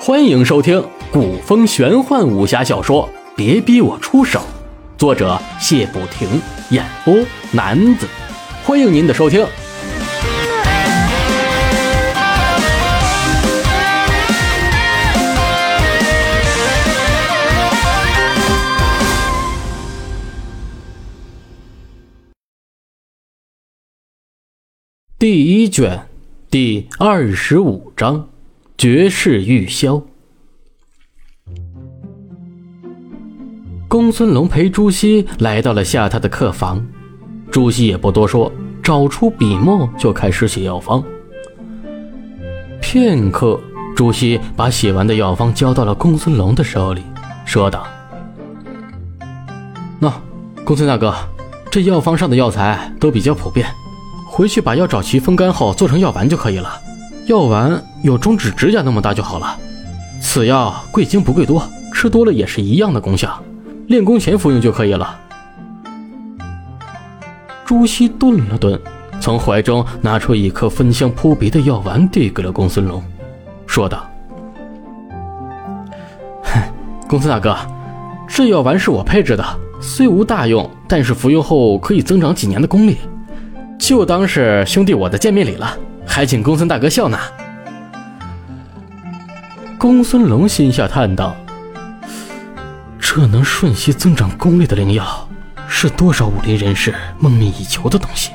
[0.00, 4.40] 欢迎收听古风玄幻武侠小说《别逼我出手》，
[4.98, 6.28] 作者谢不停，
[6.70, 7.14] 演播
[7.50, 8.06] 男子。
[8.64, 9.46] 欢迎您的收听。
[25.18, 26.07] 第一卷
[26.50, 28.26] 第二十五章：
[28.78, 30.02] 绝世玉箫。
[33.86, 36.82] 公孙龙陪朱熹来到了下榻的客房，
[37.50, 38.50] 朱熹也不多说，
[38.82, 41.04] 找出笔墨就开始写药方。
[42.80, 43.60] 片刻，
[43.94, 47.02] 朱熹把写完的药方交到了公孙龙的手里，
[47.44, 47.86] 说道
[50.00, 50.10] ：“那，
[50.64, 51.14] 公孙大哥，
[51.70, 53.68] 这药方上的药材都比较普遍。”
[54.38, 56.80] 回去把药找齐，风干后做成药丸就可以了。
[57.26, 59.58] 药丸有中指指甲那么大就好了。
[60.20, 61.60] 此药贵精不贵多，
[61.92, 63.36] 吃多了也是一样的功效，
[63.88, 65.18] 练功前服用就可以了。
[67.64, 68.80] 朱熹顿了顿，
[69.20, 73.02] 从怀中拿出一颗芬香扑鼻的药丸，递给了公孙龙，
[73.66, 74.08] 说道
[76.46, 76.62] ：“哼，
[77.10, 77.56] 公孙大哥，
[78.28, 79.44] 这药丸是我配制的，
[79.80, 82.98] 虽无大用，但是服用后可以增长几年的功力。”
[83.78, 85.74] 就当是兄弟我的见面礼了，
[86.06, 87.18] 还请公孙大哥笑纳。
[89.78, 91.34] 公孙龙心下叹道
[92.98, 95.26] ：“这能瞬息增长功力的灵药，
[95.68, 98.32] 是多少武林人士梦寐以求的东西。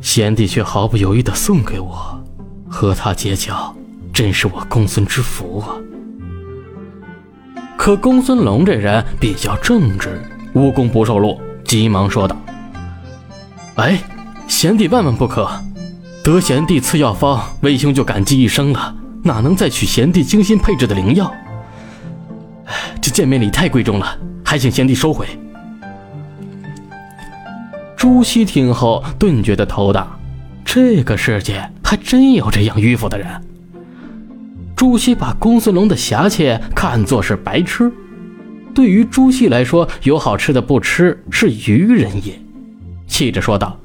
[0.00, 2.20] 贤弟却毫不犹豫地送给我，
[2.68, 3.72] 和他结交，
[4.12, 5.76] 真是我公孙之福啊！”
[7.76, 10.20] 可公孙龙这人比较正直，
[10.54, 12.36] 无功不受禄，急忙说道
[13.76, 14.00] ：“哎。”
[14.52, 15.50] 贤弟万万不可，
[16.22, 18.94] 得贤弟赐药方，为兄就感激一生了，
[19.24, 21.32] 哪能再取贤弟精心配制的灵药？
[23.00, 25.26] 这见面礼太贵重了，还请贤弟收回。
[27.96, 30.06] 朱熹听后顿觉得头大，
[30.64, 33.26] 这个世界还真有这样迂腐的人。
[34.76, 37.90] 朱熹把公孙龙的侠气看作是白痴，
[38.72, 42.38] 对于朱熹来说，有好吃的不吃是愚人也，
[43.08, 43.76] 气着说道。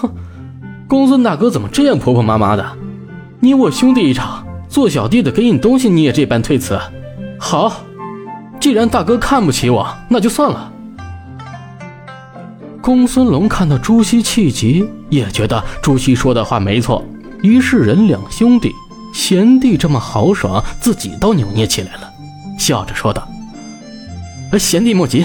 [0.00, 0.10] 哼，
[0.86, 2.64] 公孙大哥怎么这样婆婆妈妈的？
[3.40, 6.78] 你我兄弟一场，做小弟的给你东西你也这般推辞？
[7.38, 7.72] 好，
[8.60, 10.72] 既然大哥看不起我，那就算了。
[12.82, 17.04] 公孙龙看到朱熹气急，也觉得朱熹说的话没错。
[17.42, 18.70] 一世人两兄弟，
[19.14, 22.10] 贤弟这么豪爽，自己倒扭捏起来了，
[22.58, 23.26] 笑着说道
[24.58, 25.24] ：“贤弟莫急，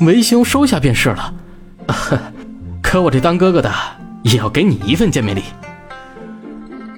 [0.00, 1.34] 为兄收下便是了。
[2.80, 3.68] 可我这当哥哥的……”
[4.22, 5.42] 也要给你一份见面礼。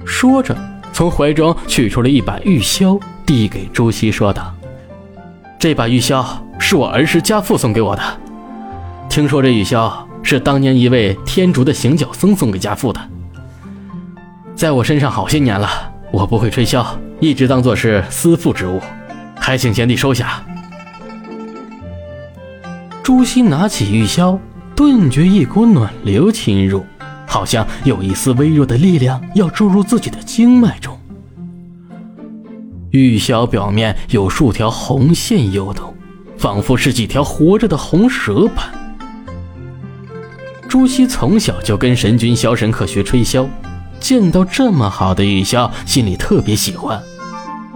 [0.05, 0.57] 说着，
[0.93, 4.55] 从怀中取出了一把玉箫，递给朱熹，说道
[5.59, 6.25] ：“这把玉箫
[6.59, 8.03] 是我儿时家父送给我的。
[9.09, 9.93] 听说这玉箫
[10.23, 13.01] 是当年一位天竺的行脚僧送给家父的，
[14.55, 15.69] 在我身上好些年了。
[16.13, 16.85] 我不会吹箫，
[17.21, 18.81] 一直当做是私父之物，
[19.37, 20.43] 还请贤弟收下。”
[23.03, 24.39] 朱熹拿起玉箫，
[24.75, 26.85] 顿觉一股暖流侵入。
[27.31, 30.99] 好像有一丝微弱的力量要注入自己的经脉中。
[32.91, 35.95] 玉箫表面有数条红线游动，
[36.37, 38.67] 仿佛是几条活着的红蛇般。
[40.69, 43.47] 朱熹从小就跟神君萧神客学吹箫，
[44.01, 47.01] 见到这么好的玉箫，心里特别喜欢，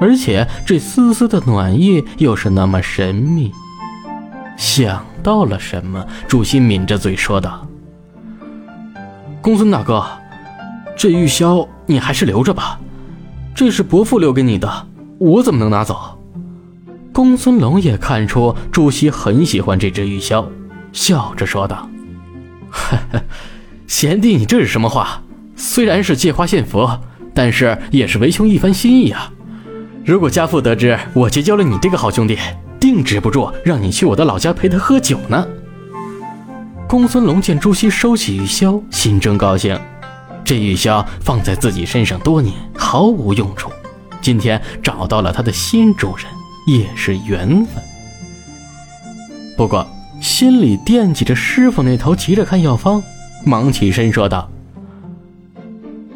[0.01, 3.53] 而且这丝丝的暖意又是那么神秘。
[4.57, 7.65] 想到了什么，朱熹抿着嘴说道。
[9.45, 10.03] 公孙大哥，
[10.97, 12.81] 这玉箫你还是留着吧，
[13.55, 14.87] 这是伯父留给你的，
[15.19, 16.19] 我怎么能拿走？
[17.13, 20.47] 公孙龙也看出朱熹很喜欢这只玉箫，
[20.95, 21.87] 笑着说道：
[23.87, 25.21] “，贤弟，你这是什么话？
[25.57, 26.99] 虽然是借花献佛，
[27.35, 29.31] 但是也是为兄一番心意啊。
[30.07, 32.39] 如果家父得知我结交了你这个好兄弟，
[32.81, 35.47] 定止不住让你去我的老家陪他喝酒呢。”
[36.95, 39.77] 公孙龙见朱熹收起玉箫，心中高兴。
[40.45, 43.69] 这玉箫放在自己身上多年，毫无用处。
[44.21, 46.25] 今天找到了他的新主人，
[46.69, 47.83] 也是缘分。
[49.57, 49.85] 不过
[50.21, 53.03] 心里惦记着师傅那头，急着看药方，
[53.45, 54.49] 忙起身说道：“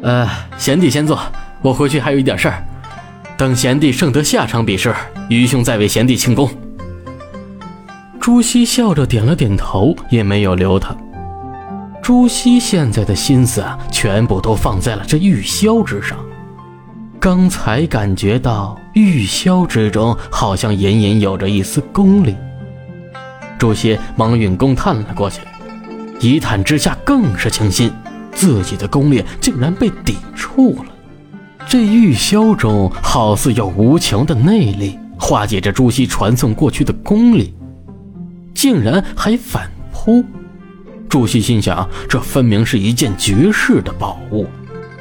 [0.01, 1.19] 呃，贤弟先坐，
[1.61, 2.63] 我回去还有一点事儿。
[3.35, 4.95] 等贤弟胜得下场比试，
[5.27, 6.49] 愚兄再为贤弟庆功。”
[8.29, 10.95] 朱熹笑着点了点头，也没有留他。
[11.99, 16.15] 朱熹现在的心思啊，全部都放在了这玉箫之上。
[17.19, 22.35] 刚才感觉到玉箫之中好像隐隐有着一丝功力，
[23.57, 25.41] 朱熹忙运功探了过去，
[26.19, 27.91] 一探之下更是惊心，
[28.31, 30.85] 自己的功力竟然被抵触了。
[31.67, 37.55] 这玉箫中好似有无穷的内力，化解着朱熹传送过去的功力，
[38.59, 40.21] 竟然还反扑。
[41.07, 44.45] 朱熹心想，这分明是一件绝世的宝物。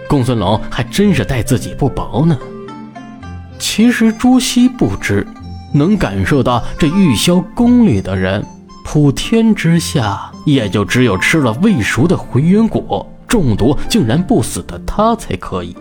[0.09, 2.39] 公孙龙还真是待自己不薄呢。
[3.59, 5.27] 其实朱熹不知，
[5.75, 8.47] 能感受到这玉箫功力的人，
[8.85, 15.77] 普天之下也就只有吃了未熟的回元果中毒竟然不死的他才可以。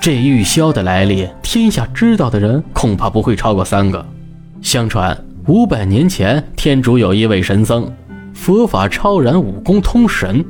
[0.00, 4.02] 这玉箫的来历，天下知道的人恐怕不会超过三个。
[4.62, 5.14] 相传
[5.48, 7.90] 五百年前，天竺有一位神僧，
[8.34, 10.44] 佛法超然，武功通神。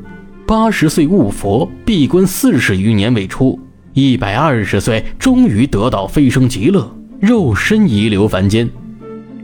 [0.45, 3.57] 八十岁悟佛，闭关四十余年未出。
[3.93, 6.91] 一百二十岁，终于得到飞升极乐，
[7.21, 8.69] 肉身遗留凡间。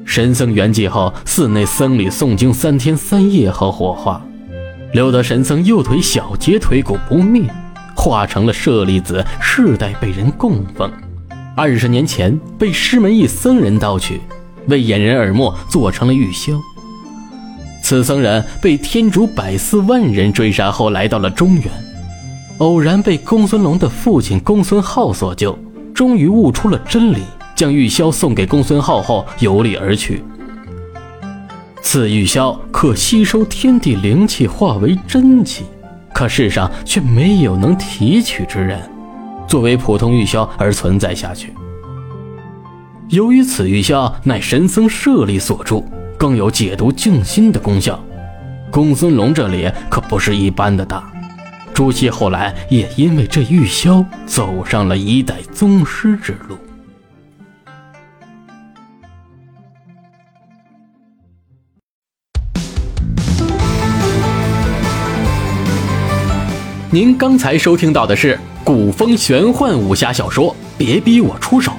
[0.04, 4.26] 神僧圆寂后，寺内僧侣诵经三天三夜后火化，
[4.92, 7.48] 留得神僧右腿小节腿骨不灭，
[7.94, 10.90] 化成了舍利子，世代被人供奉。
[11.54, 14.20] 二十年前，被师门一僧人盗取，
[14.68, 16.60] 为掩人耳目，做成了玉箫。
[17.82, 21.64] 此僧人被天竺百四万人追杀后，来到了中原，
[22.58, 25.58] 偶然被公孙龙的父亲公孙浩所救，
[25.94, 27.18] 终于悟出了真理，
[27.54, 30.24] 将玉箫送给公孙浩后游历而去。
[31.82, 35.64] 此玉箫可吸收天地灵气，化为真气，
[36.14, 38.80] 可世上却没有能提取之人，
[39.46, 41.52] 作为普通玉箫而存在下去。
[43.08, 45.84] 由于此玉箫乃神僧舍利所铸。
[46.16, 48.02] 更有解毒静心的功效，
[48.70, 51.12] 公孙龙这里可不是一般的大。
[51.74, 56.56] 朱熹后来也因为这玉箫走上了一代宗师之路。
[66.90, 71.72] 您刚才收听到的是古风玄幻武侠小说《别逼我出手》，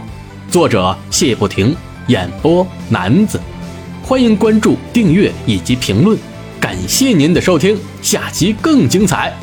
[0.56, 1.75] 作者谢不停，
[2.07, 3.38] 演播男子。
[4.02, 6.18] 欢迎关注、订阅以及评论，
[6.62, 9.34] 感谢您的收听，下集更精彩。